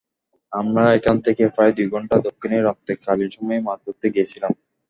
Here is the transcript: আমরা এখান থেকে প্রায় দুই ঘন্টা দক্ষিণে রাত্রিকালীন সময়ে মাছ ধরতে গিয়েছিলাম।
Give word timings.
আমরা 0.53 0.83
এখান 0.97 1.15
থেকে 1.25 1.43
প্রায় 1.55 1.73
দুই 1.77 1.87
ঘন্টা 1.93 2.15
দক্ষিণে 2.27 2.57
রাত্রিকালীন 2.59 3.29
সময়ে 3.35 3.65
মাছ 3.67 3.79
ধরতে 3.85 4.07
গিয়েছিলাম। 4.13 4.51